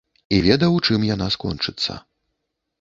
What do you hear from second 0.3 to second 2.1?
І ведаў, чым яна скончыцца.